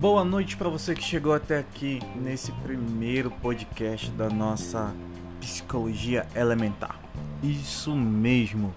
Boa 0.00 0.24
noite 0.24 0.56
para 0.56 0.68
você 0.68 0.94
que 0.94 1.02
chegou 1.02 1.34
até 1.34 1.58
aqui 1.58 1.98
nesse 2.16 2.50
primeiro 2.52 3.30
podcast 3.30 4.10
da 4.12 4.30
nossa 4.30 4.94
Psicologia 5.40 6.26
Elementar. 6.34 6.98
Isso 7.42 7.94
mesmo. 7.94 8.74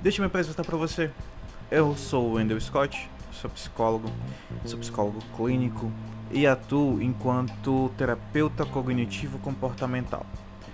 Deixa 0.00 0.18
eu 0.18 0.22
me 0.22 0.26
apresentar 0.26 0.64
para 0.64 0.76
você. 0.76 1.10
Eu 1.70 1.96
sou 1.96 2.30
o 2.30 2.32
Wendell 2.34 2.60
Scott, 2.60 3.10
sou 3.32 3.50
psicólogo, 3.50 4.08
sou 4.64 4.78
psicólogo 4.78 5.18
clínico 5.36 5.90
e 6.30 6.46
atuo 6.46 7.02
enquanto 7.02 7.90
terapeuta 7.98 8.64
cognitivo 8.64 9.38
comportamental. 9.40 10.24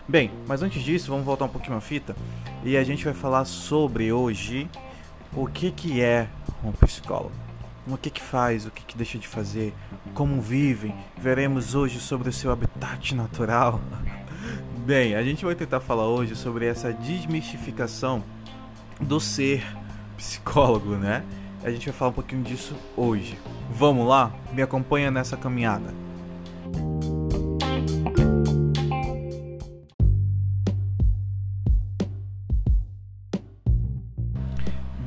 Bem, 0.06 0.30
mas 0.46 0.62
antes 0.62 0.82
disso, 0.82 1.10
vamos 1.10 1.24
voltar 1.24 1.46
um 1.46 1.50
pouquinho 1.50 1.76
a 1.76 1.80
fita 1.80 2.14
e 2.64 2.76
a 2.76 2.84
gente 2.84 3.04
vai 3.04 3.14
falar 3.14 3.44
sobre 3.44 4.12
hoje 4.12 4.68
o 5.34 5.46
que 5.46 5.70
que 5.70 6.00
é 6.00 6.28
um 6.64 6.72
psicólogo 6.72 7.48
o 7.94 7.96
que 7.96 8.10
que 8.10 8.22
faz, 8.22 8.66
o 8.66 8.70
que 8.70 8.84
que 8.84 8.96
deixa 8.96 9.18
de 9.18 9.26
fazer, 9.26 9.74
como 10.14 10.40
vivem. 10.40 10.94
Veremos 11.16 11.74
hoje 11.74 11.98
sobre 11.98 12.28
o 12.28 12.32
seu 12.32 12.52
habitat 12.52 13.14
natural. 13.14 13.80
Bem, 14.84 15.14
a 15.14 15.22
gente 15.22 15.44
vai 15.44 15.54
tentar 15.54 15.80
falar 15.80 16.06
hoje 16.06 16.34
sobre 16.36 16.66
essa 16.66 16.92
desmistificação 16.92 18.22
do 19.00 19.20
ser 19.20 19.64
psicólogo, 20.16 20.96
né? 20.96 21.24
A 21.62 21.70
gente 21.70 21.86
vai 21.86 21.94
falar 21.94 22.10
um 22.10 22.14
pouquinho 22.14 22.42
disso 22.42 22.74
hoje. 22.96 23.38
Vamos 23.70 24.06
lá? 24.06 24.32
Me 24.52 24.62
acompanha 24.62 25.10
nessa 25.10 25.36
caminhada. 25.36 26.07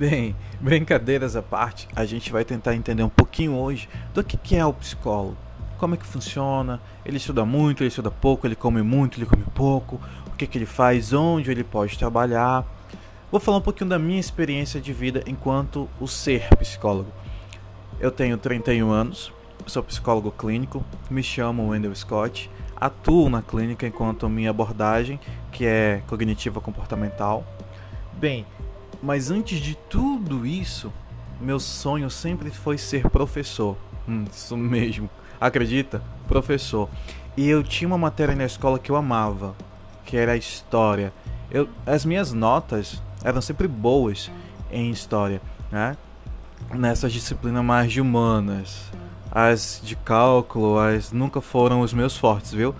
Bem, 0.01 0.35
brincadeiras 0.59 1.35
à 1.35 1.43
parte, 1.43 1.87
a 1.95 2.05
gente 2.05 2.31
vai 2.31 2.44
tentar 2.44 2.73
entender 2.73 3.03
um 3.03 3.09
pouquinho 3.09 3.53
hoje 3.53 3.88
do 4.16 4.23
que, 4.23 4.55
é 4.55 4.66
o 4.66 4.73
psicólogo. 4.73 5.38
Como 5.77 5.93
é 5.93 5.97
que 5.97 6.08
funciona? 6.08 6.81
Ele 7.05 7.17
estuda 7.17 7.45
muito, 7.45 7.83
ele 7.83 7.89
estuda 7.89 8.09
pouco, 8.09 8.47
ele 8.47 8.55
come 8.55 8.81
muito, 8.81 9.19
ele 9.19 9.27
come 9.27 9.43
pouco, 9.53 10.02
o 10.25 10.31
que, 10.31 10.47
que 10.47 10.58
ele 10.58 10.66
faz, 10.66 11.13
onde 11.13 11.52
ele 11.52 11.63
pode 11.63 11.99
trabalhar. 11.99 12.66
Vou 13.30 13.39
falar 13.39 13.58
um 13.58 13.61
pouquinho 13.61 13.91
da 13.91 13.99
minha 13.99 14.19
experiência 14.19 14.81
de 14.81 14.91
vida 14.91 15.23
enquanto 15.27 15.88
o 15.99 16.08
ser 16.08 16.49
psicólogo. 16.55 17.11
Eu 17.99 18.09
tenho 18.09 18.39
31 18.39 18.89
anos, 18.89 19.31
sou 19.67 19.83
psicólogo 19.83 20.31
clínico, 20.31 20.83
me 21.11 21.21
chamo 21.21 21.69
Wendell 21.69 21.93
Scott, 21.93 22.49
atuo 22.75 23.30
na 23.30 23.43
clínica 23.43 23.86
enquanto 23.86 24.27
minha 24.27 24.49
abordagem, 24.49 25.19
que 25.52 25.63
é 25.63 26.02
cognitiva 26.08 26.59
comportamental. 26.59 27.45
Bem, 28.13 28.47
mas 29.02 29.31
antes 29.31 29.59
de 29.59 29.75
tudo 29.89 30.45
isso, 30.45 30.91
meu 31.39 31.59
sonho 31.59 32.09
sempre 32.09 32.52
foi 32.52 32.77
ser 32.77 33.09
professor. 33.09 33.75
Hum, 34.08 34.25
isso 34.31 34.55
mesmo. 34.55 35.09
Acredita? 35.39 36.02
Professor. 36.27 36.88
E 37.35 37.49
eu 37.49 37.63
tinha 37.63 37.88
uma 37.88 37.97
matéria 37.97 38.35
na 38.35 38.45
escola 38.45 38.77
que 38.77 38.91
eu 38.91 38.95
amava, 38.95 39.55
que 40.05 40.16
era 40.16 40.33
a 40.33 40.38
história. 40.38 41.11
Eu, 41.49 41.67
as 41.85 42.05
minhas 42.05 42.31
notas 42.31 43.02
eram 43.23 43.41
sempre 43.41 43.67
boas 43.67 44.30
em 44.71 44.91
história, 44.91 45.41
né? 45.71 45.97
Nessas 46.73 47.11
disciplinas 47.11 47.63
mais 47.63 47.91
de 47.91 47.99
humanas. 47.99 48.91
As 49.31 49.81
de 49.83 49.95
cálculo, 49.95 50.77
as 50.77 51.11
nunca 51.11 51.41
foram 51.41 51.81
os 51.81 51.93
meus 51.93 52.15
fortes, 52.17 52.53
viu? 52.53 52.75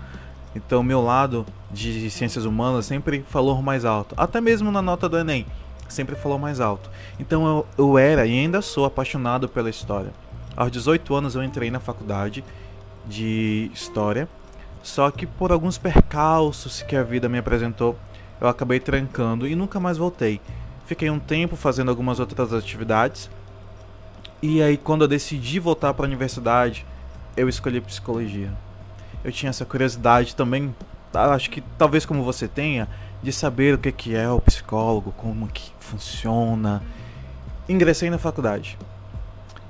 Então, 0.54 0.82
meu 0.82 1.02
lado 1.02 1.46
de 1.70 2.10
ciências 2.10 2.44
humanas 2.44 2.86
sempre 2.86 3.24
falou 3.28 3.60
mais 3.62 3.84
alto. 3.84 4.14
Até 4.18 4.40
mesmo 4.40 4.70
na 4.70 4.82
nota 4.82 5.08
do 5.08 5.18
Enem 5.18 5.46
sempre 5.92 6.16
falou 6.16 6.38
mais 6.38 6.60
alto. 6.60 6.90
Então 7.18 7.46
eu, 7.46 7.66
eu 7.78 7.98
era 7.98 8.26
e 8.26 8.32
ainda 8.32 8.60
sou 8.60 8.84
apaixonado 8.84 9.48
pela 9.48 9.70
história. 9.70 10.12
Aos 10.56 10.70
18 10.70 11.14
anos 11.14 11.34
eu 11.34 11.42
entrei 11.42 11.70
na 11.70 11.80
faculdade 11.80 12.44
de 13.06 13.70
história, 13.72 14.28
só 14.82 15.10
que 15.10 15.26
por 15.26 15.52
alguns 15.52 15.78
percalços 15.78 16.82
que 16.82 16.96
a 16.96 17.02
vida 17.02 17.28
me 17.28 17.38
apresentou, 17.38 17.96
eu 18.40 18.48
acabei 18.48 18.80
trancando 18.80 19.46
e 19.46 19.54
nunca 19.54 19.78
mais 19.78 19.96
voltei. 19.96 20.40
Fiquei 20.86 21.08
um 21.08 21.18
tempo 21.18 21.56
fazendo 21.56 21.90
algumas 21.90 22.18
outras 22.18 22.52
atividades. 22.52 23.30
E 24.42 24.60
aí 24.60 24.76
quando 24.76 25.02
eu 25.02 25.08
decidi 25.08 25.58
voltar 25.60 25.94
para 25.94 26.04
a 26.04 26.08
universidade, 26.08 26.84
eu 27.36 27.48
escolhi 27.48 27.80
psicologia. 27.80 28.52
Eu 29.24 29.30
tinha 29.30 29.50
essa 29.50 29.64
curiosidade 29.64 30.34
também, 30.34 30.74
acho 31.14 31.48
que 31.50 31.60
talvez 31.78 32.04
como 32.04 32.24
você 32.24 32.48
tenha, 32.48 32.88
de 33.22 33.32
saber 33.32 33.74
o 33.74 33.78
que 33.78 34.14
é 34.14 34.28
o 34.28 34.40
psicólogo, 34.40 35.12
como 35.12 35.46
que 35.46 35.72
funciona. 35.78 36.82
Ingressei 37.68 38.10
na 38.10 38.18
faculdade. 38.18 38.76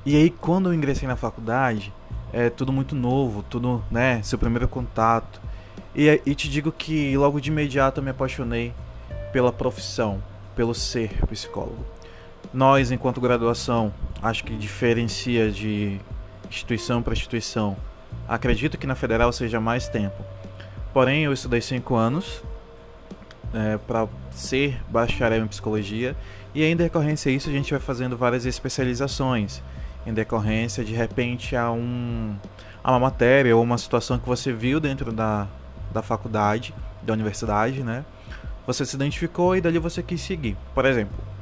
E 0.07 0.17
aí 0.17 0.31
quando 0.31 0.71
eu 0.71 0.75
ingressei 0.75 1.07
na 1.07 1.17
faculdade, 1.17 1.93
é 2.33 2.49
tudo 2.49 2.73
muito 2.73 2.95
novo, 2.95 3.43
tudo, 3.43 3.85
né, 3.91 4.23
seu 4.23 4.39
primeiro 4.39 4.67
contato. 4.67 5.41
E, 5.95 6.21
e 6.25 6.35
te 6.35 6.49
digo 6.49 6.73
que 6.73 7.17
logo 7.17 7.41
de 7.41 7.51
imediato 7.51 8.01
eu 8.01 8.05
me 8.05 8.11
apaixonei 8.11 8.73
pela 9.33 9.53
profissão, 9.53 10.23
pelo 10.57 10.75
ser 10.75 11.11
psicólogo. 11.27 11.85
Nós, 12.53 12.91
enquanto 12.91 13.21
graduação, 13.21 13.93
acho 14.23 14.45
que 14.45 14.57
diferencia 14.57 15.51
de 15.51 16.01
instituição 16.49 17.03
para 17.03 17.13
instituição. 17.13 17.77
Acredito 18.27 18.79
que 18.79 18.87
na 18.87 18.95
federal 18.95 19.33
seja 19.33 19.61
mais 19.61 19.89
tempo. 19.89 20.25
Porém, 20.93 21.25
eu 21.25 21.33
estudei 21.33 21.61
cinco 21.61 21.95
anos 21.95 22.43
é, 23.53 23.79
para 23.79 24.09
ser 24.31 24.81
bacharel 24.89 25.45
em 25.45 25.49
psicologia. 25.49 26.17
E 26.55 26.65
em 26.65 26.77
decorrência 26.77 27.31
disso 27.33 27.49
a 27.49 27.53
gente 27.53 27.71
vai 27.71 27.81
fazendo 27.81 28.17
várias 28.17 28.47
especializações. 28.47 29.63
Em 30.07 30.13
decorrência 30.13 30.85
de 30.85 30.95
repente 30.95 31.55
a 31.55 31.71
um 31.71 32.35
a 32.83 32.91
uma 32.91 32.99
matéria 32.99 33.57
ou 33.57 33.63
uma 33.63 33.79
situação 33.79 34.19
que 34.19 34.27
você 34.27 34.53
viu 34.53 34.81
dentro 34.81 35.13
da, 35.13 35.47
da 35.93 36.03
faculdade 36.03 36.75
da 37.03 37.13
universidade 37.13 37.83
né? 37.83 38.05
Você 38.67 38.85
se 38.85 38.97
identificou 38.97 39.57
e 39.57 39.61
dali 39.61 39.79
você 39.79 40.03
quis 40.03 40.21
seguir. 40.21 40.57
Por 40.75 40.85
exemplo 40.85 41.33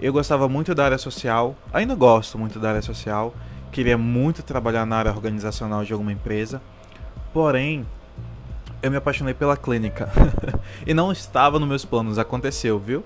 eu 0.00 0.12
gostava 0.12 0.48
muito 0.48 0.74
da 0.74 0.84
área 0.84 0.98
social 0.98 1.56
ainda 1.72 1.94
gosto 1.94 2.38
muito 2.38 2.58
da 2.58 2.68
área 2.70 2.82
social 2.82 3.34
queria 3.72 3.98
muito 3.98 4.42
trabalhar 4.42 4.86
na 4.86 4.96
área 4.96 5.10
organizacional 5.10 5.84
de 5.84 5.92
alguma 5.92 6.12
empresa 6.12 6.62
porém 7.32 7.84
eu 8.82 8.90
me 8.90 8.96
apaixonei 8.96 9.34
pela 9.34 9.56
clínica. 9.56 10.10
e 10.86 10.94
não 10.94 11.10
estava 11.10 11.58
nos 11.58 11.68
meus 11.68 11.84
planos, 11.84 12.18
aconteceu, 12.18 12.78
viu? 12.78 13.04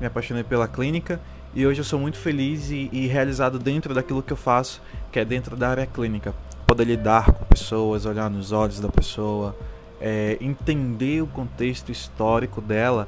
Me 0.00 0.06
apaixonei 0.06 0.42
pela 0.42 0.66
clínica 0.66 1.20
e 1.54 1.66
hoje 1.66 1.80
eu 1.80 1.84
sou 1.84 1.98
muito 1.98 2.16
feliz 2.18 2.70
e, 2.70 2.88
e, 2.92 3.06
realizado 3.06 3.58
dentro 3.58 3.94
daquilo 3.94 4.22
que 4.22 4.32
eu 4.32 4.36
faço, 4.36 4.80
que 5.10 5.18
é 5.18 5.24
dentro 5.24 5.54
da 5.54 5.68
área 5.68 5.86
clínica. 5.86 6.34
Poder 6.66 6.84
lidar 6.84 7.26
com 7.26 7.44
pessoas, 7.44 8.06
olhar 8.06 8.30
nos 8.30 8.52
olhos 8.52 8.80
da 8.80 8.88
pessoa, 8.88 9.54
é, 10.00 10.38
entender 10.40 11.22
o 11.22 11.26
contexto 11.26 11.92
histórico 11.92 12.60
dela 12.60 13.06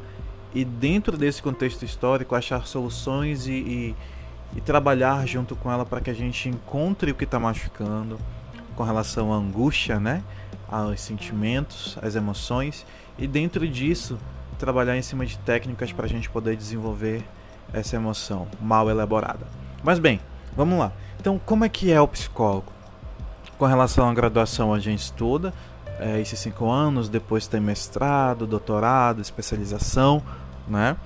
e 0.54 0.64
dentro 0.64 1.16
desse 1.16 1.42
contexto 1.42 1.84
histórico 1.84 2.34
achar 2.34 2.66
soluções 2.66 3.46
e, 3.46 3.52
e, 3.52 3.96
e 4.56 4.60
trabalhar 4.60 5.26
junto 5.26 5.56
com 5.56 5.72
ela 5.72 5.84
para 5.84 6.00
que 6.00 6.10
a 6.10 6.14
gente 6.14 6.48
encontre 6.48 7.10
o 7.10 7.14
que 7.14 7.25
está 7.25 7.41
machucando 7.41 8.19
com 8.76 8.82
relação 8.82 9.32
à 9.32 9.36
angústia, 9.36 9.98
né? 9.98 10.22
Aos 10.69 11.00
sentimentos, 11.00 11.98
às 12.02 12.14
emoções 12.14 12.86
e 13.19 13.26
dentro 13.26 13.66
disso 13.69 14.19
trabalhar 14.58 14.97
em 14.97 15.02
cima 15.02 15.26
de 15.26 15.38
técnicas 15.38 15.92
para 15.92 16.06
a 16.06 16.08
gente 16.08 16.30
poder 16.30 16.56
desenvolver 16.56 17.25
essa 17.72 17.97
emoção 17.97 18.47
mal 18.60 18.88
elaborada. 18.88 19.47
Mas 19.82 19.98
bem, 19.98 20.20
vamos 20.56 20.78
lá. 20.78 20.92
Então, 21.20 21.41
como 21.44 21.64
é 21.64 21.69
que 21.69 21.92
é 21.92 22.00
o 22.00 22.08
psicólogo? 22.08 22.72
Com 23.58 23.66
relação 23.66 24.08
à 24.08 24.14
graduação, 24.14 24.72
a 24.72 24.78
gente 24.78 25.00
estuda 25.00 25.52
é, 25.98 26.20
esses 26.20 26.38
cinco 26.38 26.70
anos, 26.70 27.08
depois 27.08 27.46
tem 27.46 27.60
mestrado, 27.60 28.46
doutorado, 28.46 29.20
especialização, 29.20 30.22
né? 30.66 30.96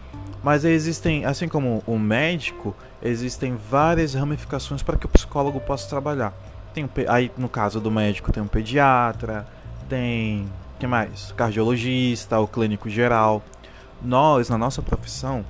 Mas 0.42 0.64
existem, 0.64 1.24
assim 1.24 1.48
como 1.48 1.82
o 1.86 1.98
médico, 1.98 2.74
existem 3.02 3.56
várias 3.70 4.14
ramificações 4.14 4.82
para 4.82 4.96
que 4.96 5.06
o 5.06 5.08
psicólogo 5.08 5.60
possa 5.60 5.88
trabalhar. 5.88 6.32
Tem, 6.74 6.88
aí, 7.08 7.30
no 7.36 7.48
caso 7.48 7.80
do 7.80 7.90
médico, 7.90 8.32
tem 8.32 8.42
um 8.42 8.48
pediatra, 8.48 9.46
tem. 9.88 10.46
que 10.78 10.86
mais? 10.86 11.32
Cardiologista, 11.32 12.38
o 12.38 12.46
clínico 12.46 12.88
geral. 12.88 13.42
Nós, 14.02 14.48
na 14.48 14.56
nossa 14.56 14.80
profissão, 14.80 15.44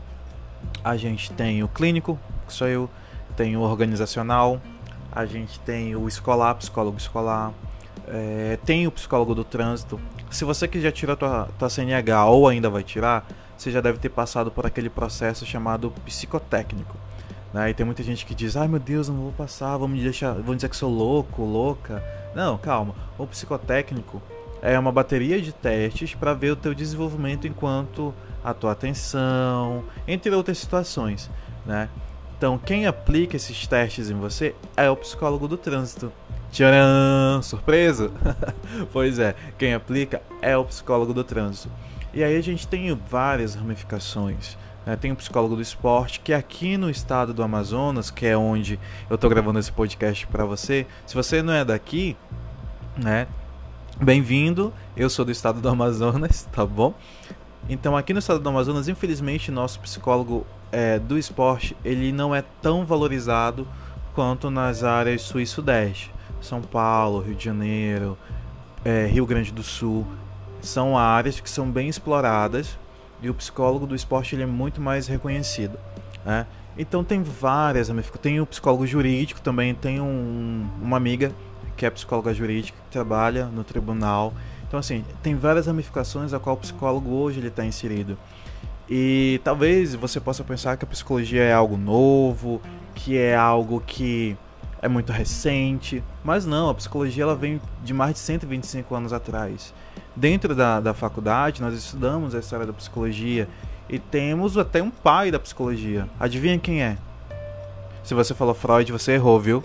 a 0.82 0.96
gente 0.96 1.32
tem 1.32 1.62
o 1.62 1.68
clínico, 1.68 2.18
que 2.46 2.52
sou 2.52 2.66
eu, 2.66 2.90
tem 3.36 3.56
o 3.56 3.60
organizacional, 3.60 4.60
a 5.12 5.26
gente 5.26 5.60
tem 5.60 5.94
o 5.94 6.08
escolar, 6.08 6.54
psicólogo 6.54 6.96
escolar, 6.96 7.52
é, 8.06 8.58
tem 8.64 8.86
o 8.86 8.90
psicólogo 8.90 9.34
do 9.34 9.44
trânsito. 9.44 10.00
Se 10.30 10.44
você 10.44 10.66
que 10.66 10.80
já 10.80 10.90
tirou 10.90 11.14
a 11.14 11.16
tua, 11.16 11.48
tua 11.58 11.70
CNH 11.70 12.26
ou 12.26 12.48
ainda 12.48 12.70
vai 12.70 12.82
tirar, 12.82 13.26
você 13.56 13.70
já 13.70 13.80
deve 13.80 13.98
ter 13.98 14.08
passado 14.08 14.50
por 14.50 14.66
aquele 14.66 14.88
processo 14.88 15.44
chamado 15.44 15.92
psicotécnico. 16.04 16.96
Né? 17.52 17.70
E 17.70 17.74
tem 17.74 17.86
muita 17.86 18.02
gente 18.02 18.26
que 18.26 18.34
diz, 18.34 18.56
ai 18.56 18.68
meu 18.68 18.78
Deus, 18.78 19.08
eu 19.08 19.14
não 19.14 19.22
vou 19.22 19.32
passar, 19.32 19.76
vão 19.76 19.88
me 19.88 20.00
deixar, 20.00 20.34
vão 20.34 20.54
dizer 20.54 20.68
que 20.68 20.76
sou 20.76 20.90
louco, 20.90 21.42
louca. 21.42 22.02
Não, 22.34 22.58
calma. 22.58 22.94
O 23.16 23.26
psicotécnico 23.26 24.22
é 24.60 24.78
uma 24.78 24.92
bateria 24.92 25.40
de 25.40 25.52
testes 25.52 26.14
para 26.14 26.34
ver 26.34 26.52
o 26.52 26.56
teu 26.56 26.74
desenvolvimento 26.74 27.46
enquanto 27.46 28.14
a 28.44 28.52
tua 28.52 28.72
atenção, 28.72 29.84
entre 30.06 30.34
outras 30.34 30.58
situações, 30.58 31.30
né? 31.66 31.88
Então, 32.36 32.56
quem 32.56 32.86
aplica 32.86 33.36
esses 33.36 33.66
testes 33.66 34.10
em 34.10 34.14
você 34.14 34.54
é 34.76 34.88
o 34.88 34.96
psicólogo 34.96 35.48
do 35.48 35.56
trânsito. 35.56 36.12
Tcharam! 36.52 37.42
Surpresa? 37.42 38.12
pois 38.92 39.18
é, 39.18 39.34
quem 39.58 39.74
aplica 39.74 40.22
é 40.40 40.56
o 40.56 40.64
psicólogo 40.64 41.12
do 41.12 41.24
trânsito. 41.24 41.68
E 42.14 42.22
aí 42.22 42.36
a 42.36 42.40
gente 42.40 42.66
tem 42.66 42.94
várias 42.94 43.54
ramificações. 43.54 44.56
Né? 44.88 44.96
Tem 44.96 45.12
o 45.12 45.16
psicólogo 45.16 45.54
do 45.54 45.60
esporte, 45.60 46.18
que 46.18 46.32
aqui 46.32 46.78
no 46.78 46.88
estado 46.88 47.34
do 47.34 47.42
Amazonas, 47.42 48.10
que 48.10 48.24
é 48.24 48.34
onde 48.34 48.80
eu 49.10 49.16
estou 49.16 49.28
gravando 49.28 49.58
esse 49.58 49.70
podcast 49.70 50.26
para 50.26 50.46
você, 50.46 50.86
se 51.06 51.14
você 51.14 51.42
não 51.42 51.52
é 51.52 51.62
daqui, 51.62 52.16
né? 52.96 53.28
Bem-vindo, 54.00 54.72
eu 54.96 55.10
sou 55.10 55.26
do 55.26 55.30
estado 55.30 55.60
do 55.60 55.68
Amazonas, 55.68 56.48
tá 56.50 56.64
bom? 56.64 56.94
Então 57.68 57.98
aqui 57.98 58.14
no 58.14 58.18
estado 58.18 58.40
do 58.40 58.48
Amazonas, 58.48 58.88
infelizmente, 58.88 59.50
nosso 59.50 59.78
psicólogo 59.80 60.46
é, 60.72 60.98
do 60.98 61.18
esporte 61.18 61.76
ele 61.84 62.10
não 62.10 62.34
é 62.34 62.42
tão 62.62 62.86
valorizado 62.86 63.68
quanto 64.14 64.48
nas 64.48 64.82
áreas 64.84 65.20
sul 65.20 65.42
e 65.42 65.46
sudeste. 65.46 66.10
São 66.40 66.62
Paulo, 66.62 67.20
Rio 67.20 67.34
de 67.34 67.44
Janeiro, 67.44 68.16
é, 68.82 69.04
Rio 69.04 69.26
Grande 69.26 69.52
do 69.52 69.62
Sul. 69.62 70.06
São 70.62 70.96
áreas 70.96 71.40
que 71.40 71.50
são 71.50 71.70
bem 71.70 71.90
exploradas 71.90 72.78
e 73.20 73.28
o 73.28 73.34
psicólogo 73.34 73.86
do 73.86 73.94
esporte 73.94 74.34
ele 74.34 74.42
é 74.42 74.46
muito 74.46 74.80
mais 74.80 75.06
reconhecido. 75.06 75.78
Né? 76.24 76.46
Então 76.76 77.02
tem 77.02 77.22
várias, 77.22 77.90
tem 78.20 78.40
o 78.40 78.46
psicólogo 78.46 78.86
jurídico 78.86 79.40
também, 79.40 79.74
tem 79.74 80.00
um, 80.00 80.68
uma 80.80 80.96
amiga 80.96 81.32
que 81.76 81.86
é 81.86 81.90
psicóloga 81.90 82.32
jurídica 82.32 82.78
que 82.84 82.90
trabalha 82.90 83.46
no 83.46 83.64
tribunal. 83.64 84.32
Então 84.66 84.78
assim, 84.78 85.04
tem 85.22 85.34
várias 85.34 85.66
ramificações 85.66 86.32
a 86.32 86.38
qual 86.38 86.56
o 86.56 86.58
psicólogo 86.58 87.10
hoje 87.10 87.40
ele 87.40 87.48
está 87.48 87.64
inserido. 87.64 88.16
E 88.88 89.40
talvez 89.44 89.94
você 89.94 90.18
possa 90.18 90.42
pensar 90.42 90.76
que 90.76 90.84
a 90.84 90.88
psicologia 90.88 91.42
é 91.42 91.52
algo 91.52 91.76
novo, 91.76 92.60
que 92.94 93.16
é 93.16 93.36
algo 93.36 93.82
que 93.86 94.36
é 94.80 94.88
muito 94.88 95.12
recente, 95.12 96.02
mas 96.24 96.46
não, 96.46 96.70
a 96.70 96.74
psicologia 96.74 97.24
ela 97.24 97.34
vem 97.34 97.60
de 97.82 97.92
mais 97.92 98.14
de 98.14 98.20
125 98.20 98.94
anos 98.94 99.12
atrás. 99.12 99.74
Dentro 100.18 100.54
da, 100.54 100.80
da 100.80 100.92
faculdade, 100.92 101.62
nós 101.62 101.74
estudamos 101.74 102.34
a 102.34 102.40
história 102.40 102.66
da 102.66 102.72
psicologia 102.72 103.48
e 103.88 103.98
temos 103.98 104.58
até 104.58 104.82
um 104.82 104.90
pai 104.90 105.30
da 105.30 105.38
psicologia. 105.38 106.08
Adivinha 106.18 106.58
quem 106.58 106.82
é? 106.82 106.98
Se 108.02 108.14
você 108.14 108.34
falou 108.34 108.54
Freud, 108.54 108.90
você 108.90 109.12
errou, 109.12 109.38
viu? 109.38 109.64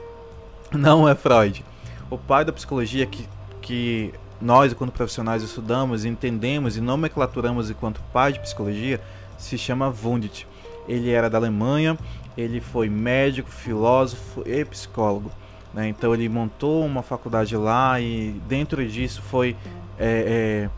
Não 0.72 1.10
é 1.10 1.16
Freud. 1.16 1.66
O 2.10 2.18
pai 2.18 2.46
da 2.46 2.54
psicologia 2.54 3.06
que, 3.06 3.28
que 3.62 4.14
nós, 4.40 4.72
enquanto 4.72 4.92
profissionais, 4.92 5.42
estudamos, 5.42 6.06
entendemos 6.06 6.78
e 6.78 6.82
nomenclaturamos 6.82 7.72
enquanto 7.72 8.02
pai 8.14 8.34
de 8.34 8.40
psicologia, 8.40 9.02
se 9.38 9.58
chama 9.58 9.94
Wundt. 10.04 10.48
Ele 10.88 11.10
era 11.10 11.30
da 11.30 11.38
Alemanha 11.38 11.98
ele 12.38 12.60
foi 12.60 12.90
médico, 12.90 13.50
filósofo 13.50 14.44
e 14.46 14.66
psicólogo. 14.66 15.32
Né? 15.74 15.88
Então 15.88 16.14
ele 16.14 16.28
montou 16.30 16.86
uma 16.86 17.02
faculdade 17.02 17.56
lá 17.56 18.00
e 18.00 18.32
dentro 18.48 18.86
disso 18.88 19.22
foi 19.22 19.56
é, 19.98 20.68
é, 20.68 20.70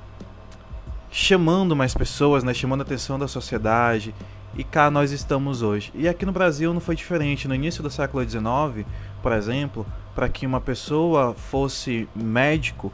chamando 1.11 1.75
mais 1.75 1.93
pessoas, 1.93 2.43
né? 2.43 2.53
chamando 2.53 2.81
a 2.81 2.83
atenção 2.83 3.17
da 3.17 3.27
sociedade. 3.27 4.13
E 4.57 4.63
cá 4.63 4.89
nós 4.89 5.11
estamos 5.11 5.61
hoje. 5.61 5.91
E 5.93 6.07
aqui 6.07 6.25
no 6.25 6.31
Brasil 6.31 6.73
não 6.73 6.79
foi 6.79 6.95
diferente. 6.95 7.47
No 7.47 7.53
início 7.53 7.83
do 7.83 7.89
século 7.89 8.23
XIX, 8.23 8.85
por 9.21 9.33
exemplo, 9.33 9.85
para 10.13 10.29
que 10.29 10.45
uma 10.45 10.61
pessoa 10.61 11.33
fosse 11.33 12.07
médico, 12.15 12.91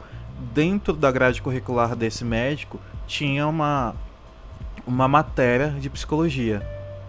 dentro 0.52 0.92
da 0.92 1.10
grade 1.12 1.40
curricular 1.40 1.94
desse 1.94 2.24
médico 2.24 2.80
tinha 3.06 3.46
uma, 3.46 3.94
uma 4.86 5.06
matéria 5.06 5.68
de 5.68 5.88
psicologia. 5.88 6.66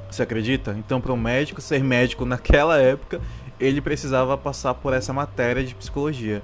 Você 0.10 0.22
acredita? 0.22 0.76
Então, 0.78 1.02
para 1.02 1.12
um 1.12 1.18
médico 1.18 1.60
ser 1.60 1.84
médico 1.84 2.24
naquela 2.26 2.78
época, 2.78 3.20
ele 3.60 3.82
precisava 3.82 4.38
passar 4.38 4.74
por 4.76 4.94
essa 4.94 5.12
matéria 5.12 5.64
de 5.64 5.74
psicologia. 5.74 6.44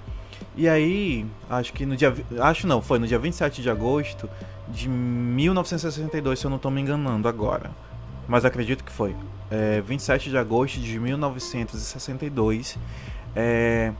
E 0.59 0.67
aí, 0.67 1.25
acho 1.49 1.71
que 1.71 1.85
no 1.85 1.95
dia. 1.95 2.13
Acho 2.41 2.67
não, 2.67 2.81
foi 2.81 2.99
no 2.99 3.07
dia 3.07 3.17
27 3.17 3.61
de 3.61 3.69
agosto 3.69 4.29
de 4.67 4.89
1962, 4.89 6.37
se 6.37 6.45
eu 6.45 6.49
não 6.49 6.57
estou 6.57 6.69
me 6.69 6.81
enganando 6.81 7.29
agora. 7.29 7.71
Mas 8.27 8.43
acredito 8.43 8.83
que 8.83 8.91
foi. 8.91 9.15
É, 9.49 9.79
27 9.79 10.29
de 10.29 10.37
agosto 10.37 10.81
de 10.81 10.99
1962. 10.99 12.77
É, 13.33 13.93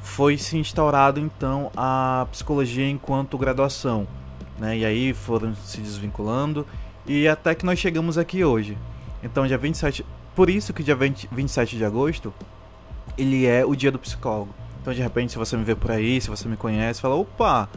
foi 0.00 0.38
se 0.38 0.56
instaurado 0.56 1.20
então 1.20 1.70
a 1.76 2.26
psicologia 2.32 2.88
enquanto 2.88 3.36
graduação. 3.36 4.08
Né? 4.58 4.78
E 4.78 4.86
aí 4.86 5.12
foram 5.12 5.54
se 5.54 5.78
desvinculando 5.78 6.66
e 7.06 7.28
até 7.28 7.54
que 7.54 7.66
nós 7.66 7.78
chegamos 7.78 8.16
aqui 8.16 8.42
hoje. 8.42 8.78
Então, 9.22 9.46
dia 9.46 9.58
27. 9.58 10.06
Por 10.34 10.48
isso 10.48 10.72
que 10.72 10.82
dia 10.82 10.96
20, 10.96 11.28
27 11.30 11.76
de 11.76 11.84
agosto 11.84 12.32
ele 13.18 13.44
é 13.44 13.62
o 13.62 13.76
dia 13.76 13.92
do 13.92 13.98
psicólogo. 13.98 14.61
Então, 14.82 14.92
de 14.92 15.00
repente, 15.00 15.30
se 15.30 15.38
você 15.38 15.56
me 15.56 15.62
vê 15.62 15.76
por 15.76 15.92
aí, 15.92 16.20
se 16.20 16.28
você 16.28 16.48
me 16.48 16.56
conhece, 16.56 17.00
fala: 17.00 17.14
opa! 17.14 17.68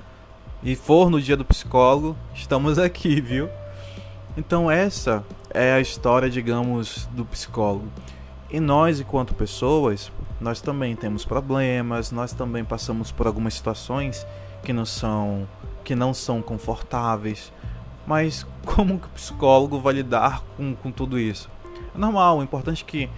E 0.63 0.75
for 0.75 1.11
no 1.11 1.21
dia 1.21 1.37
do 1.37 1.45
psicólogo, 1.45 2.17
estamos 2.33 2.79
aqui, 2.79 3.21
viu? 3.21 3.47
Então, 4.35 4.69
essa 4.69 5.23
é 5.53 5.71
a 5.73 5.79
história, 5.79 6.27
digamos, 6.27 7.07
do 7.11 7.23
psicólogo. 7.23 7.87
E 8.49 8.59
nós, 8.59 8.99
enquanto 8.99 9.35
pessoas, 9.35 10.11
nós 10.41 10.61
também 10.61 10.95
temos 10.95 11.23
problemas, 11.23 12.11
nós 12.11 12.33
também 12.33 12.65
passamos 12.65 13.11
por 13.11 13.27
algumas 13.27 13.53
situações 13.53 14.25
que 14.63 14.73
não 14.73 14.85
são 14.85 15.47
que 15.83 15.93
não 15.93 16.15
são 16.15 16.41
confortáveis, 16.41 17.53
mas 18.07 18.45
como 18.65 18.97
que 18.97 19.05
o 19.05 19.11
psicólogo 19.11 19.79
vai 19.79 19.93
lidar 19.93 20.43
com, 20.57 20.75
com 20.75 20.91
tudo 20.91 21.19
isso? 21.19 21.47
É 21.93 21.97
normal, 21.97 22.39
o 22.39 22.43
importante 22.43 22.83
é 22.83 22.87
que 22.87 23.09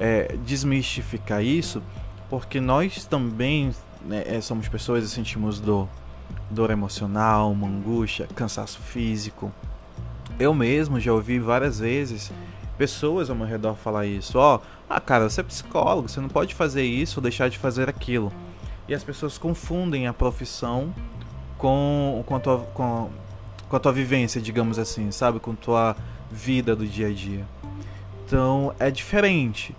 é, 0.00 0.36
desmistificar 0.44 1.44
isso, 1.44 1.80
porque 2.28 2.60
nós 2.60 3.04
também 3.04 3.74
né, 4.02 4.24
é, 4.26 4.40
somos 4.40 4.68
pessoas 4.68 5.04
e 5.04 5.08
sentimos 5.08 5.60
dor. 5.60 5.88
Dor 6.50 6.70
emocional, 6.70 7.50
uma 7.50 7.66
angústia, 7.66 8.26
cansaço 8.34 8.80
físico. 8.80 9.52
Eu 10.38 10.54
mesmo 10.54 11.00
já 11.00 11.12
ouvi 11.12 11.38
várias 11.38 11.80
vezes 11.80 12.32
pessoas 12.76 13.28
ao 13.28 13.36
meu 13.36 13.46
redor 13.46 13.74
falar 13.74 14.06
isso. 14.06 14.38
Ó, 14.38 14.56
oh, 14.56 14.60
ah, 14.88 15.00
cara, 15.00 15.28
você 15.28 15.40
é 15.40 15.44
psicólogo, 15.44 16.08
você 16.08 16.20
não 16.20 16.28
pode 16.28 16.54
fazer 16.54 16.84
isso 16.84 17.18
ou 17.18 17.22
deixar 17.22 17.48
de 17.50 17.58
fazer 17.58 17.88
aquilo. 17.88 18.32
E 18.86 18.94
as 18.94 19.02
pessoas 19.02 19.36
confundem 19.36 20.06
a 20.06 20.12
profissão 20.12 20.94
com, 21.58 22.22
com, 22.24 22.36
a, 22.36 22.40
tua, 22.40 22.58
com 22.72 23.10
com 23.68 23.76
a 23.76 23.78
tua 23.78 23.92
vivência, 23.92 24.40
digamos 24.40 24.78
assim, 24.78 25.10
sabe? 25.10 25.38
Com 25.38 25.54
tua 25.54 25.94
vida 26.30 26.74
do 26.74 26.86
dia 26.86 27.08
a 27.08 27.12
dia. 27.12 27.44
Então 28.24 28.74
é 28.78 28.90
diferente. 28.90 29.74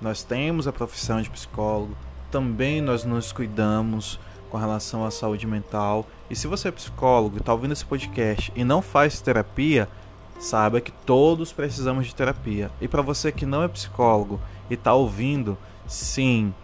Nós 0.00 0.22
temos 0.22 0.66
a 0.66 0.72
profissão 0.72 1.20
de 1.20 1.28
psicólogo, 1.28 1.96
também 2.30 2.80
nós 2.80 3.04
nos 3.04 3.32
cuidamos 3.32 4.18
com 4.48 4.56
relação 4.56 5.04
à 5.04 5.10
saúde 5.10 5.46
mental. 5.46 6.06
E 6.30 6.36
se 6.36 6.46
você 6.46 6.68
é 6.68 6.72
psicólogo 6.72 7.36
e 7.36 7.40
está 7.40 7.52
ouvindo 7.52 7.72
esse 7.72 7.84
podcast 7.84 8.52
e 8.56 8.64
não 8.64 8.80
faz 8.80 9.20
terapia, 9.20 9.88
saiba 10.38 10.80
que 10.80 10.90
todos 10.90 11.52
precisamos 11.52 12.06
de 12.06 12.14
terapia. 12.14 12.70
E 12.80 12.88
para 12.88 13.02
você 13.02 13.30
que 13.30 13.44
não 13.44 13.62
é 13.62 13.68
psicólogo 13.68 14.40
e 14.70 14.74
está 14.74 14.94
ouvindo, 14.94 15.58
sim, 15.86 16.54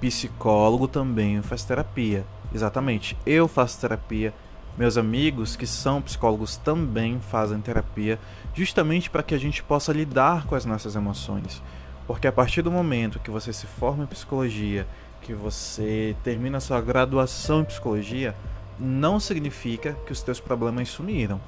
psicólogo 0.00 0.86
também 0.86 1.40
faz 1.40 1.64
terapia. 1.64 2.26
Exatamente, 2.54 3.16
eu 3.26 3.48
faço 3.48 3.80
terapia, 3.80 4.34
meus 4.76 4.98
amigos 4.98 5.56
que 5.56 5.66
são 5.66 6.02
psicólogos 6.02 6.56
também 6.58 7.18
fazem 7.18 7.60
terapia, 7.60 8.18
justamente 8.54 9.08
para 9.08 9.22
que 9.22 9.34
a 9.34 9.38
gente 9.38 9.62
possa 9.62 9.92
lidar 9.92 10.46
com 10.46 10.54
as 10.54 10.66
nossas 10.66 10.94
emoções. 10.94 11.62
Porque 12.06 12.26
a 12.26 12.32
partir 12.32 12.62
do 12.62 12.70
momento 12.70 13.18
que 13.18 13.30
você 13.30 13.52
se 13.52 13.66
forma 13.66 14.04
em 14.04 14.06
psicologia, 14.06 14.86
que 15.22 15.34
você 15.34 16.14
termina 16.22 16.60
sua 16.60 16.80
graduação 16.80 17.60
em 17.60 17.64
psicologia, 17.64 18.34
não 18.78 19.18
significa 19.18 19.94
que 20.06 20.12
os 20.12 20.22
teus 20.22 20.38
problemas 20.38 20.88
sumiram. 20.88 21.40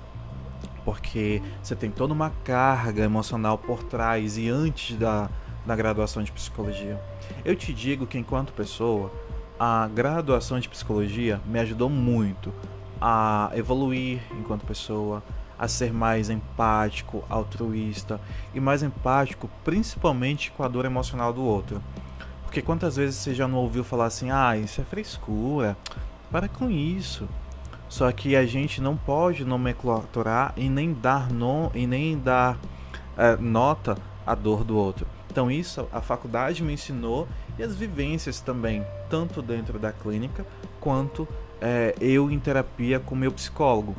Porque 0.85 1.41
você 1.63 1.77
tem 1.77 1.91
toda 1.91 2.13
uma 2.13 2.31
carga 2.45 3.05
emocional 3.05 3.57
por 3.57 3.85
trás 3.85 4.37
e 4.37 4.49
antes 4.49 4.97
da, 4.97 5.31
da 5.65 5.77
graduação 5.77 6.23
de 6.23 6.33
psicologia. 6.33 7.01
Eu 7.45 7.55
te 7.55 7.73
digo 7.73 8.07
que, 8.07 8.19
enquanto 8.19 8.53
pessoa, 8.53 9.13
a 9.61 9.87
graduação 9.87 10.59
de 10.59 10.69
psicologia 10.69 11.41
me 11.47 11.61
ajudou 11.61 11.91
muito 11.91 12.53
a 13.01 13.51
evoluir 13.55 14.21
enquanto 14.33 14.65
pessoa, 14.65 15.23
a 15.59 15.67
ser 15.67 15.93
mais 15.93 16.31
empático, 16.31 17.25
altruísta 17.29 18.21
e 18.55 18.61
mais 18.61 18.83
empático, 18.83 19.51
principalmente 19.65 20.51
com 20.53 20.63
a 20.63 20.69
dor 20.69 20.85
emocional 20.85 21.33
do 21.33 21.43
outro. 21.43 21.83
Porque 22.45 22.63
quantas 22.63 22.97
vezes 22.97 23.17
você 23.17 23.35
já 23.35 23.49
não 23.49 23.59
ouviu 23.59 23.85
falar 23.85 24.07
assim: 24.07 24.31
"Ah, 24.31 24.57
isso 24.57 24.81
é 24.81 24.85
frescura. 24.85 25.77
Para 26.31 26.49
com 26.49 26.71
isso". 26.71 27.29
Só 27.89 28.11
que 28.13 28.37
a 28.37 28.45
gente 28.47 28.81
não 28.81 28.97
pode 28.97 29.45
nomenclaturar 29.45 30.53
e 30.57 30.69
nem 30.69 30.93
dar 30.93 31.31
no, 31.31 31.71
e 31.75 31.87
nem 31.87 32.19
dar 32.19 32.59
é, 33.17 33.37
nota 33.37 33.97
à 34.27 34.35
dor 34.35 34.63
do 34.63 34.77
outro. 34.77 35.07
Então 35.31 35.51
isso 35.51 35.89
a 35.93 36.01
faculdade 36.01 36.63
me 36.63 36.75
ensinou 36.75 37.27
e 37.59 37.63
as 37.63 37.75
vivências 37.75 38.41
também, 38.41 38.85
tanto 39.09 39.41
dentro 39.41 39.79
da 39.79 39.93
clínica 39.93 40.47
quanto 40.81 41.27
é, 41.61 41.95
eu 42.01 42.31
em 42.31 42.39
terapia 42.39 43.01
com 43.01 43.15
meu 43.15 43.33
psicólogo. 43.33 43.97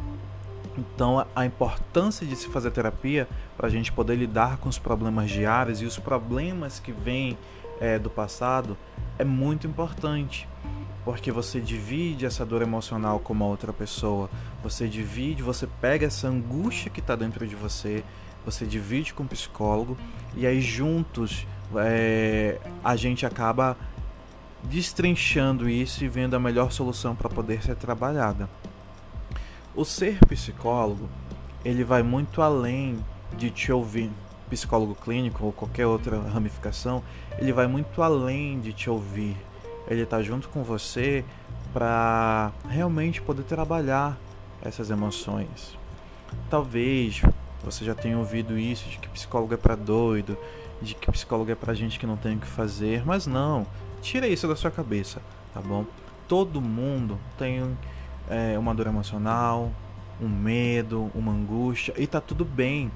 Então, 0.80 1.26
a 1.36 1.46
importância 1.46 2.26
de 2.26 2.36
se 2.38 2.48
fazer 2.48 2.72
terapia 2.72 3.28
para 3.58 3.68
a 3.68 3.70
gente 3.70 3.92
poder 3.92 4.16
lidar 4.16 4.58
com 4.58 4.70
os 4.70 4.80
problemas 4.80 5.30
diários 5.30 5.82
e 5.82 5.86
os 5.86 6.00
problemas 6.00 6.80
que 6.80 6.94
vêm 6.94 7.38
é, 7.82 8.00
do 8.00 8.10
passado 8.10 8.78
é 9.18 9.26
muito 9.26 9.68
importante. 9.68 10.48
Porque 11.04 11.34
você 11.34 11.60
divide 11.60 12.26
essa 12.26 12.46
dor 12.46 12.62
emocional 12.62 13.20
com 13.20 13.34
uma 13.34 13.46
outra 13.46 13.74
pessoa, 13.74 14.30
você 14.64 14.88
divide, 14.88 15.44
você 15.44 15.68
pega 15.82 16.08
essa 16.08 16.28
angústia 16.30 16.90
que 16.90 17.02
está 17.02 17.16
dentro 17.16 17.46
de 17.46 17.56
você, 17.56 18.04
você 18.46 18.66
divide 18.66 19.14
com 19.14 19.24
o 19.24 19.28
psicólogo 19.28 19.98
e 20.36 20.48
aí 20.48 20.62
juntos 20.62 21.46
é, 21.76 22.58
a 22.84 22.96
gente 22.96 23.26
acaba 23.26 23.76
destrinchando 24.64 25.70
isso 25.70 26.06
e 26.06 26.08
vendo 26.08 26.36
a 26.36 26.40
melhor 26.40 26.72
solução 26.72 27.16
para 27.16 27.30
poder 27.30 27.64
ser 27.64 27.76
trabalhada. 27.76 28.50
O 29.80 29.86
ser 29.86 30.20
psicólogo, 30.26 31.08
ele 31.64 31.86
vai 31.86 32.04
muito 32.04 32.42
além 32.42 33.00
de 33.38 33.50
te 33.50 33.72
ouvir. 33.72 34.12
Psicólogo 34.50 34.94
clínico 34.94 35.46
ou 35.46 35.54
qualquer 35.54 35.88
outra 35.88 36.20
ramificação, 36.20 37.02
ele 37.38 37.54
vai 37.54 37.66
muito 37.66 38.04
além 38.04 38.60
de 38.60 38.74
te 38.74 38.90
ouvir. 38.90 39.38
Ele 39.88 40.02
está 40.02 40.22
junto 40.22 40.50
com 40.50 40.64
você 40.66 41.24
para 41.72 42.52
realmente 42.68 43.22
poder 43.22 43.44
trabalhar 43.44 44.18
essas 44.62 44.90
emoções. 44.90 45.78
Talvez 46.50 47.22
você 47.64 47.86
já 47.86 47.96
tenha 47.96 48.18
ouvido 48.18 48.60
isso 48.60 48.90
de 48.90 48.98
que 48.98 49.08
psicólogo 49.08 49.54
é 49.54 49.58
para 49.58 49.76
doido, 49.76 50.38
de 50.82 50.94
que 50.94 51.10
psicólogo 51.10 51.52
é 51.52 51.56
para 51.56 51.74
gente 51.74 51.98
que 51.98 52.06
não 52.06 52.18
tem 52.18 52.36
o 52.36 52.40
que 52.40 52.48
fazer, 52.48 53.06
mas 53.06 53.26
não. 53.26 53.66
Tira 54.02 54.28
isso 54.28 54.46
da 54.46 54.58
sua 54.58 54.72
cabeça, 54.72 55.22
tá 55.54 55.62
bom? 55.62 55.86
Todo 56.28 56.60
mundo 56.60 57.18
tem 57.38 57.78
é, 58.30 58.58
uma 58.58 58.74
dor 58.74 58.88
emocional, 58.88 59.72
um 60.22 60.28
medo, 60.28 61.12
uma 61.16 61.32
angústia 61.32 61.94
e 61.98 62.06
tá 62.06 62.22
tudo 62.22 62.46
bem. 62.46 62.92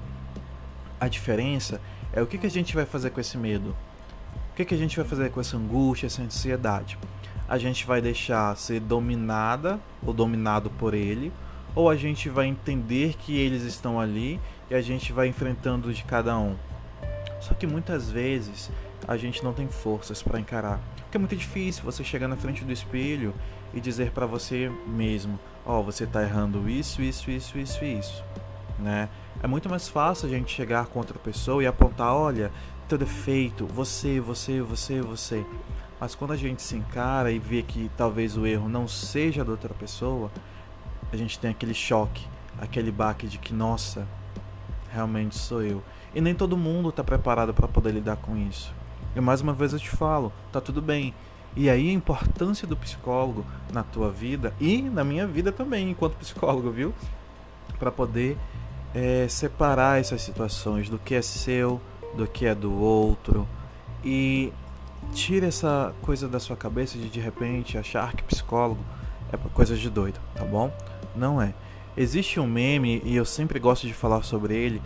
A 1.00 1.08
diferença 1.08 1.80
é 2.12 2.22
o 2.22 2.26
que, 2.26 2.38
que 2.38 2.46
a 2.46 2.50
gente 2.50 2.74
vai 2.74 2.86
fazer 2.86 3.10
com 3.10 3.20
esse 3.20 3.36
medo, 3.36 3.76
o 4.52 4.56
que, 4.56 4.64
que 4.64 4.74
a 4.74 4.78
gente 4.78 4.96
vai 4.96 5.04
fazer 5.04 5.30
com 5.30 5.40
essa 5.40 5.56
angústia, 5.56 6.06
essa 6.06 6.22
ansiedade. 6.22 6.96
A 7.48 7.58
gente 7.58 7.84
vai 7.84 8.00
deixar 8.00 8.56
ser 8.56 8.80
dominada 8.80 9.80
ou 10.02 10.14
dominado 10.14 10.70
por 10.70 10.94
ele, 10.94 11.32
ou 11.74 11.90
a 11.90 11.96
gente 11.96 12.28
vai 12.28 12.46
entender 12.46 13.14
que 13.18 13.36
eles 13.36 13.62
estão 13.64 14.00
ali 14.00 14.40
e 14.70 14.74
a 14.74 14.80
gente 14.80 15.12
vai 15.12 15.26
enfrentando 15.26 15.92
de 15.92 16.04
cada 16.04 16.38
um. 16.38 16.54
Só 17.40 17.54
que 17.54 17.66
muitas 17.66 18.10
vezes 18.10 18.70
a 19.06 19.16
gente 19.16 19.42
não 19.44 19.52
tem 19.52 19.68
forças 19.68 20.22
para 20.22 20.40
encarar. 20.40 20.80
Porque 20.96 21.16
é 21.16 21.20
muito 21.20 21.36
difícil 21.36 21.84
você 21.84 22.02
chegar 22.02 22.28
na 22.28 22.36
frente 22.36 22.64
do 22.64 22.72
espelho 22.72 23.34
e 23.72 23.80
dizer 23.80 24.10
para 24.12 24.26
você 24.26 24.70
mesmo: 24.86 25.38
Ó, 25.66 25.80
oh, 25.80 25.82
você 25.82 26.06
tá 26.06 26.22
errando 26.22 26.68
isso, 26.68 27.02
isso, 27.02 27.30
isso, 27.30 27.58
isso, 27.58 27.84
isso. 27.84 28.24
Né? 28.78 29.08
É 29.42 29.46
muito 29.46 29.68
mais 29.68 29.88
fácil 29.88 30.26
a 30.26 30.30
gente 30.30 30.52
chegar 30.52 30.86
com 30.86 30.98
outra 30.98 31.18
pessoa 31.18 31.62
e 31.62 31.66
apontar: 31.66 32.14
olha, 32.14 32.50
teu 32.88 32.98
defeito, 32.98 33.66
você, 33.66 34.20
você, 34.20 34.60
você, 34.60 35.00
você. 35.00 35.44
Mas 36.00 36.14
quando 36.14 36.32
a 36.32 36.36
gente 36.36 36.62
se 36.62 36.76
encara 36.76 37.30
e 37.30 37.38
vê 37.38 37.62
que 37.62 37.90
talvez 37.96 38.36
o 38.36 38.46
erro 38.46 38.68
não 38.68 38.88
seja 38.88 39.44
da 39.44 39.52
outra 39.52 39.72
pessoa, 39.72 40.30
a 41.12 41.16
gente 41.16 41.38
tem 41.38 41.50
aquele 41.50 41.74
choque, 41.74 42.26
aquele 42.58 42.90
baque 42.90 43.26
de 43.26 43.38
que, 43.38 43.54
nossa, 43.54 44.06
realmente 44.92 45.36
sou 45.36 45.62
eu. 45.62 45.82
E 46.14 46.20
nem 46.20 46.34
todo 46.34 46.56
mundo 46.56 46.90
está 46.90 47.02
preparado 47.02 47.52
para 47.52 47.66
poder 47.66 47.92
lidar 47.92 48.16
com 48.16 48.36
isso. 48.36 48.72
E 49.16 49.20
mais 49.20 49.40
uma 49.40 49.52
vez 49.52 49.72
eu 49.72 49.78
te 49.78 49.90
falo, 49.90 50.32
tá 50.52 50.60
tudo 50.60 50.80
bem. 50.80 51.14
E 51.56 51.70
aí 51.70 51.88
a 51.88 51.92
importância 51.92 52.66
do 52.66 52.76
psicólogo 52.76 53.44
na 53.72 53.82
tua 53.82 54.10
vida 54.10 54.52
e 54.60 54.82
na 54.82 55.04
minha 55.04 55.26
vida 55.26 55.52
também, 55.52 55.90
enquanto 55.90 56.16
psicólogo, 56.16 56.70
viu? 56.70 56.92
Para 57.78 57.92
poder 57.92 58.36
é, 58.94 59.26
separar 59.28 60.00
essas 60.00 60.22
situações 60.22 60.88
do 60.88 60.98
que 60.98 61.14
é 61.14 61.22
seu, 61.22 61.80
do 62.16 62.26
que 62.26 62.46
é 62.46 62.54
do 62.54 62.72
outro. 62.72 63.48
E 64.04 64.52
tira 65.12 65.46
essa 65.46 65.94
coisa 66.02 66.28
da 66.28 66.40
sua 66.40 66.56
cabeça 66.56 66.98
de 66.98 67.08
de 67.08 67.20
repente 67.20 67.78
achar 67.78 68.12
que 68.14 68.22
psicólogo 68.24 68.84
é 69.32 69.36
coisa 69.52 69.76
de 69.76 69.90
doido, 69.90 70.20
tá 70.34 70.44
bom? 70.44 70.72
Não 71.14 71.40
é. 71.40 71.54
Existe 71.96 72.40
um 72.40 72.46
meme, 72.46 73.00
e 73.04 73.14
eu 73.14 73.24
sempre 73.24 73.58
gosto 73.60 73.86
de 73.86 73.94
falar 73.94 74.22
sobre 74.22 74.56
ele, 74.56 74.82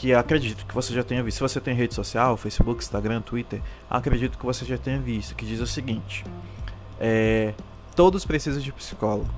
que 0.00 0.14
acredito 0.14 0.64
que 0.64 0.74
você 0.74 0.94
já 0.94 1.04
tenha 1.04 1.22
visto. 1.22 1.36
Se 1.36 1.42
você 1.42 1.60
tem 1.60 1.74
rede 1.74 1.94
social, 1.94 2.34
Facebook, 2.38 2.82
Instagram, 2.82 3.20
Twitter, 3.20 3.60
acredito 3.88 4.38
que 4.38 4.46
você 4.46 4.64
já 4.64 4.78
tenha 4.78 4.98
visto, 4.98 5.34
que 5.34 5.44
diz 5.44 5.60
o 5.60 5.66
seguinte: 5.66 6.24
é, 6.98 7.52
todos 7.94 8.24
precisam 8.24 8.62
de 8.62 8.72
psicólogo. 8.72 9.28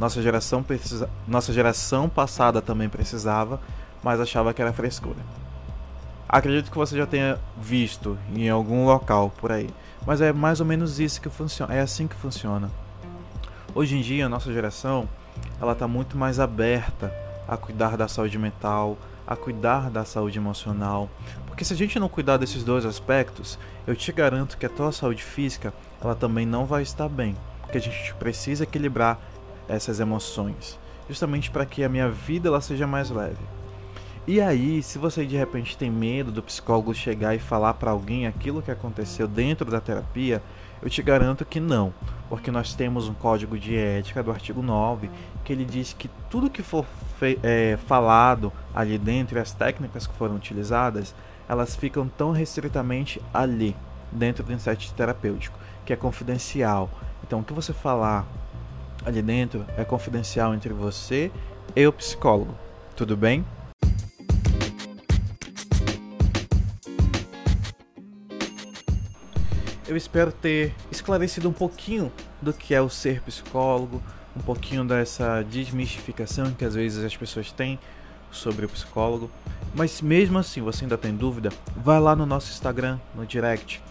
Nossa 0.00 0.20
geração 0.20 0.64
precisa, 0.64 1.08
nossa 1.28 1.52
geração 1.52 2.08
passada 2.08 2.60
também 2.60 2.88
precisava, 2.88 3.60
mas 4.02 4.18
achava 4.18 4.52
que 4.52 4.60
era 4.60 4.72
frescura. 4.72 5.18
Acredito 6.28 6.72
que 6.72 6.76
você 6.76 6.96
já 6.96 7.06
tenha 7.06 7.38
visto 7.56 8.18
em 8.34 8.48
algum 8.48 8.86
local 8.86 9.30
por 9.40 9.52
aí, 9.52 9.70
mas 10.04 10.20
é 10.20 10.32
mais 10.32 10.58
ou 10.58 10.66
menos 10.66 10.98
isso 10.98 11.20
que 11.20 11.28
funciona. 11.28 11.72
É 11.72 11.80
assim 11.80 12.08
que 12.08 12.16
funciona. 12.16 12.68
Hoje 13.72 13.96
em 13.96 14.00
dia, 14.00 14.26
a 14.26 14.28
nossa 14.28 14.52
geração, 14.52 15.08
ela 15.60 15.72
está 15.72 15.86
muito 15.86 16.18
mais 16.18 16.40
aberta 16.40 17.14
a 17.50 17.56
cuidar 17.56 17.96
da 17.96 18.06
saúde 18.06 18.38
mental, 18.38 18.96
a 19.26 19.34
cuidar 19.34 19.90
da 19.90 20.04
saúde 20.04 20.38
emocional. 20.38 21.10
Porque 21.48 21.64
se 21.64 21.74
a 21.74 21.76
gente 21.76 21.98
não 21.98 22.08
cuidar 22.08 22.36
desses 22.36 22.62
dois 22.62 22.86
aspectos, 22.86 23.58
eu 23.88 23.96
te 23.96 24.12
garanto 24.12 24.56
que 24.56 24.66
a 24.66 24.68
tua 24.68 24.92
saúde 24.92 25.24
física, 25.24 25.74
ela 26.00 26.14
também 26.14 26.46
não 26.46 26.64
vai 26.64 26.82
estar 26.82 27.08
bem. 27.08 27.34
Porque 27.62 27.78
a 27.78 27.80
gente 27.80 28.14
precisa 28.14 28.62
equilibrar 28.62 29.18
essas 29.66 29.98
emoções, 29.98 30.78
justamente 31.08 31.50
para 31.50 31.66
que 31.66 31.82
a 31.82 31.88
minha 31.88 32.08
vida 32.08 32.48
ela 32.48 32.60
seja 32.60 32.86
mais 32.86 33.10
leve. 33.10 33.42
E 34.28 34.40
aí, 34.40 34.80
se 34.80 34.96
você 34.96 35.26
de 35.26 35.36
repente 35.36 35.76
tem 35.76 35.90
medo 35.90 36.30
do 36.30 36.44
psicólogo 36.44 36.94
chegar 36.94 37.34
e 37.34 37.40
falar 37.40 37.74
para 37.74 37.90
alguém 37.90 38.28
aquilo 38.28 38.62
que 38.62 38.70
aconteceu 38.70 39.26
dentro 39.26 39.68
da 39.68 39.80
terapia, 39.80 40.40
eu 40.80 40.88
te 40.88 41.02
garanto 41.02 41.44
que 41.44 41.58
não, 41.58 41.92
porque 42.30 42.50
nós 42.50 42.72
temos 42.74 43.08
um 43.08 43.12
código 43.12 43.58
de 43.58 43.76
ética 43.76 44.22
do 44.22 44.30
artigo 44.30 44.62
9 44.62 45.10
que 45.44 45.52
ele 45.52 45.64
diz 45.64 45.92
que 45.92 46.08
tudo 46.30 46.48
que 46.48 46.62
for 46.62 46.86
é, 47.42 47.76
falado 47.88 48.52
ali 48.72 48.96
dentro 48.96 49.36
e 49.36 49.40
as 49.40 49.52
técnicas 49.52 50.06
que 50.06 50.14
foram 50.14 50.36
utilizadas, 50.36 51.12
elas 51.48 51.74
ficam 51.74 52.08
tão 52.08 52.30
restritamente 52.30 53.20
ali, 53.34 53.76
dentro 54.12 54.44
do 54.44 54.52
insight 54.52 54.94
terapêutico, 54.94 55.58
que 55.84 55.92
é 55.92 55.96
confidencial. 55.96 56.88
Então, 57.24 57.40
o 57.40 57.44
que 57.44 57.52
você 57.52 57.72
falar 57.72 58.24
ali 59.04 59.20
dentro 59.20 59.66
é 59.76 59.84
confidencial 59.84 60.54
entre 60.54 60.72
você 60.72 61.32
e 61.74 61.84
o 61.86 61.92
psicólogo. 61.92 62.54
Tudo 62.94 63.16
bem? 63.16 63.44
Eu 69.90 69.96
espero 69.96 70.30
ter 70.30 70.72
esclarecido 70.88 71.48
um 71.48 71.52
pouquinho 71.52 72.12
do 72.40 72.52
que 72.52 72.72
é 72.76 72.80
o 72.80 72.88
ser 72.88 73.20
psicólogo, 73.22 74.00
um 74.36 74.40
pouquinho 74.40 74.84
dessa 74.84 75.42
desmistificação 75.42 76.52
que 76.52 76.64
às 76.64 76.76
vezes 76.76 77.04
as 77.04 77.16
pessoas 77.16 77.50
têm 77.50 77.76
sobre 78.30 78.64
o 78.64 78.68
psicólogo. 78.68 79.28
Mas 79.74 80.00
mesmo 80.00 80.38
assim, 80.38 80.62
você 80.62 80.84
ainda 80.84 80.96
tem 80.96 81.12
dúvida? 81.12 81.50
Vai 81.76 81.98
lá 81.98 82.14
no 82.14 82.24
nosso 82.24 82.52
Instagram, 82.52 83.00
no 83.16 83.26
direct, 83.26 83.82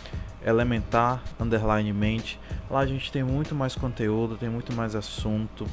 elementar 0.41 1.21
underline 1.37 1.91
mente. 1.91 2.39
Lá 2.71 2.79
a 2.79 2.85
gente 2.85 3.11
tem 3.11 3.21
muito 3.21 3.53
mais 3.53 3.75
conteúdo, 3.75 4.37
tem 4.37 4.47
muito 4.47 4.71
mais 4.71 4.95
assunto. 4.95 5.67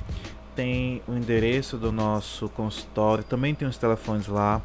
Tem 0.57 1.03
o 1.07 1.13
endereço 1.13 1.77
do 1.77 1.93
nosso 1.93 2.49
consultório, 2.49 3.23
também 3.23 3.55
tem 3.55 3.69
os 3.69 3.79
telefones 3.79 4.27
lá. 4.27 4.61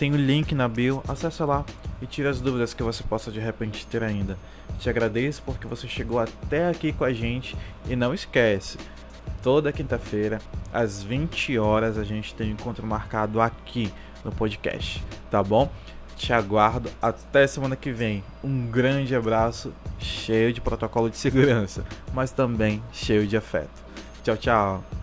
Tem 0.00 0.10
o 0.14 0.16
link 0.16 0.54
na 0.54 0.66
bio, 0.66 1.02
acessa 1.06 1.44
lá 1.44 1.62
e 2.00 2.06
tira 2.06 2.30
as 2.30 2.40
dúvidas 2.40 2.72
que 2.72 2.82
você 2.82 3.02
possa 3.02 3.30
de 3.30 3.38
repente 3.38 3.86
ter 3.86 4.02
ainda. 4.02 4.34
Te 4.78 4.88
agradeço 4.88 5.42
porque 5.44 5.66
você 5.66 5.86
chegou 5.86 6.18
até 6.18 6.70
aqui 6.70 6.90
com 6.90 7.04
a 7.04 7.12
gente 7.12 7.54
e 7.86 7.94
não 7.94 8.14
esquece, 8.14 8.78
toda 9.42 9.70
quinta-feira 9.70 10.38
às 10.72 11.02
20 11.02 11.58
horas 11.58 11.98
a 11.98 12.04
gente 12.04 12.34
tem 12.34 12.48
um 12.48 12.52
encontro 12.52 12.86
marcado 12.86 13.42
aqui 13.42 13.92
no 14.24 14.32
podcast, 14.32 15.04
tá 15.30 15.42
bom? 15.42 15.70
Te 16.16 16.32
aguardo 16.32 16.88
até 17.02 17.46
semana 17.46 17.76
que 17.76 17.92
vem. 17.92 18.24
Um 18.42 18.70
grande 18.70 19.14
abraço, 19.14 19.70
cheio 19.98 20.50
de 20.50 20.62
protocolo 20.62 21.10
de 21.10 21.18
segurança, 21.18 21.84
mas 22.14 22.30
também 22.30 22.82
cheio 22.90 23.26
de 23.26 23.36
afeto. 23.36 23.84
Tchau, 24.24 24.38
tchau. 24.38 24.99